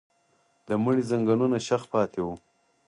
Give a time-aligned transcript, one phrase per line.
[0.67, 2.33] د مړي ځنګنونه شخ پاتې وو.